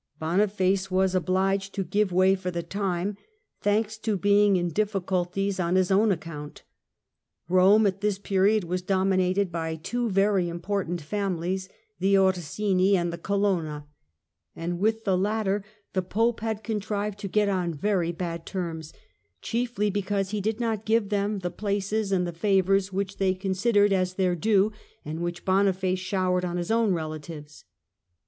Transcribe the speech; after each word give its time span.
Boniface 0.17 0.89
was 0.89 1.13
obliged 1.13 1.75
to 1.75 1.83
give 1.83 2.11
way 2.11 2.33
for 2.33 2.49
the 2.49 2.63
time, 2.63 3.17
thanks 3.61 3.99
to 3.99 4.17
being 4.17 4.55
in 4.55 4.69
great 4.69 4.73
difficulties 4.73 5.59
on 5.59 5.75
his 5.75 5.91
own 5.91 6.11
account, 6.11 6.63
Rome 7.47 7.85
at 7.85 8.01
this 8.01 8.17
period 8.17 8.63
was 8.63 8.81
dominated 8.81 9.51
by 9.51 9.75
two 9.75 10.09
very 10.09 10.49
important 10.49 11.01
families, 11.01 11.69
the 11.99 12.17
Orsini 12.17 12.97
and 12.97 13.13
the 13.13 13.17
Colonna, 13.19 13.85
and 14.55 14.79
with 14.79 15.03
the 15.03 15.15
latter 15.15 15.63
the 15.93 16.01
Pope 16.01 16.39
had 16.39 16.63
contrived 16.63 17.19
to 17.19 17.27
get 17.27 17.47
on 17.47 17.71
very 17.71 18.11
bad 18.11 18.43
terms, 18.47 18.93
chiefly 19.39 19.91
because 19.91 20.31
he 20.31 20.41
did 20.41 20.59
not 20.59 20.83
give 20.83 21.09
them 21.09 21.37
the 21.37 21.51
places 21.51 22.11
and 22.11 22.25
the 22.25 22.33
favours 22.33 22.91
which 22.91 23.17
they 23.17 23.35
considered 23.35 23.93
as 23.93 24.15
their 24.15 24.33
due, 24.35 24.71
and 25.05 25.19
which 25.21 25.45
Boniface 25.45 25.99
showered 25.99 26.43
on 26.43 26.57
his 26.57 26.71
own 26.71 26.91
relatives. 26.91 27.65